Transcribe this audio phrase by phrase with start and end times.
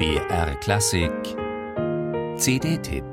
[0.00, 1.12] BR Klassik
[2.38, 3.04] CD-Tipp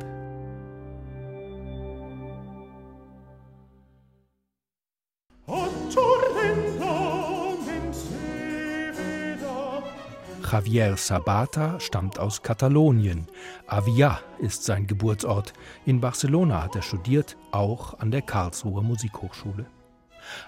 [10.50, 13.28] Javier Sabata stammt aus Katalonien.
[13.68, 15.52] Avia ist sein Geburtsort.
[15.86, 19.66] In Barcelona hat er studiert, auch an der Karlsruher Musikhochschule.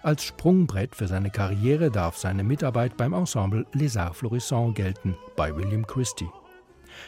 [0.04, 5.56] Als Sprungbrett für seine Karriere darf seine Mitarbeit beim Ensemble Les Arts Florissants gelten, bei
[5.56, 6.30] William Christie.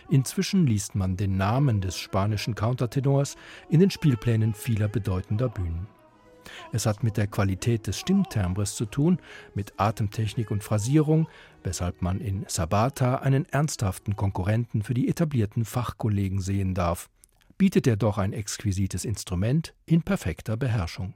[0.09, 3.35] Inzwischen liest man den Namen des spanischen Countertenors
[3.69, 5.87] in den Spielplänen vieler bedeutender Bühnen.
[6.71, 9.19] Es hat mit der Qualität des Stimmtimbres zu tun,
[9.53, 11.27] mit Atemtechnik und Phrasierung,
[11.63, 17.09] weshalb man in Sabata einen ernsthaften Konkurrenten für die etablierten Fachkollegen sehen darf.
[17.57, 21.13] Bietet er doch ein exquisites Instrument in perfekter Beherrschung.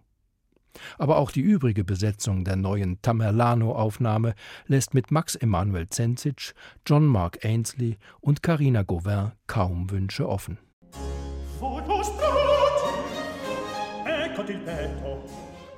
[0.97, 4.35] Aber auch die übrige Besetzung der neuen Tamerlano-Aufnahme
[4.67, 6.53] lässt mit Max Emanuel Zenzic,
[6.85, 10.57] John Mark Ainsley und Carina Gauvin kaum Wünsche offen.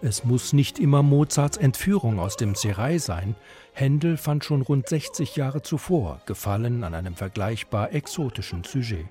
[0.01, 3.35] Es muss nicht immer Mozarts Entführung aus dem Serail sein.
[3.73, 9.07] Händel fand schon rund 60 Jahre zuvor Gefallen an einem vergleichbar exotischen Sujet.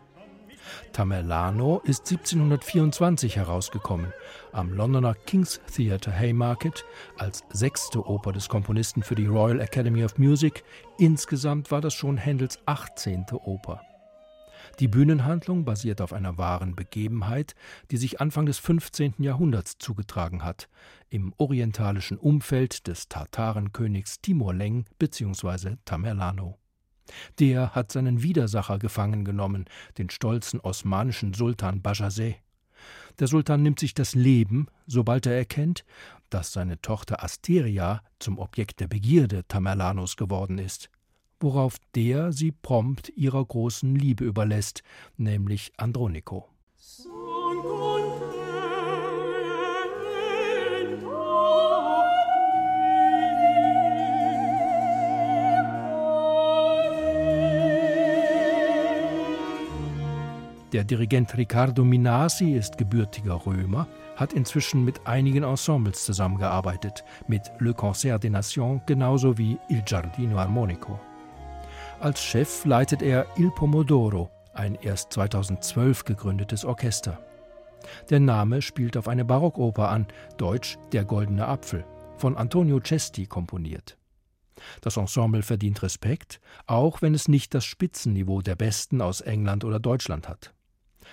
[0.93, 4.13] Tamerlano ist 1724 herausgekommen,
[4.53, 6.85] am Londoner King's Theatre Haymarket,
[7.19, 10.65] als sechste Oper des Komponisten für die Royal Academy of Music.
[10.99, 13.27] Insgesamt war das schon Händels 18.
[13.45, 13.81] Oper.
[14.79, 17.55] Die Bühnenhandlung basiert auf einer wahren Begebenheit,
[17.91, 19.15] die sich Anfang des 15.
[19.19, 20.69] Jahrhunderts zugetragen hat,
[21.09, 25.77] im orientalischen Umfeld des Tartarenkönigs Timur-Leng bzw.
[25.85, 26.59] Tamerlano.
[27.39, 29.67] Der hat seinen Widersacher gefangen genommen,
[29.99, 32.37] den stolzen osmanischen Sultan Bajazet.
[33.19, 35.85] Der Sultan nimmt sich das Leben, sobald er erkennt,
[36.31, 40.91] dass seine Tochter Asteria zum Objekt der Begierde Tamerlanos geworden ist,
[41.41, 44.83] worauf der sie prompt ihrer großen Liebe überlässt,
[45.17, 46.49] nämlich Androniko.
[60.77, 67.73] Der Dirigent Riccardo Minasi ist gebürtiger Römer, hat inzwischen mit einigen Ensembles zusammengearbeitet, mit Le
[67.73, 71.01] Concert des Nations genauso wie Il Giardino Armonico.
[71.99, 77.25] Als Chef leitet er Il Pomodoro, ein erst 2012 gegründetes Orchester.
[78.11, 81.87] Der Name spielt auf eine Barockoper an, deutsch Der goldene Apfel,
[82.19, 83.97] von Antonio Cesti komponiert.
[84.83, 89.81] Das Ensemble verdient Respekt, auch wenn es nicht das Spitzenniveau der Besten aus England oder
[89.81, 90.53] Deutschland hat.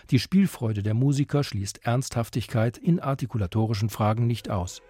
[0.09, 4.81] Die Spielfreude der Musiker schließt Ernsthaftigkeit in artikulatorischen Fragen nicht aus.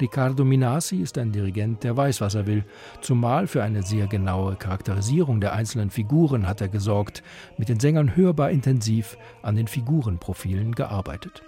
[0.00, 2.64] Riccardo Minasi ist ein Dirigent, der weiß, was er will,
[3.00, 7.22] zumal für eine sehr genaue Charakterisierung der einzelnen Figuren hat er gesorgt,
[7.56, 11.42] mit den Sängern hörbar intensiv an den Figurenprofilen gearbeitet.